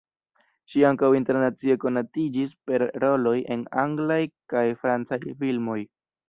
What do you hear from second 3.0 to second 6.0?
roloj en anglaj kaj francaj filmoj.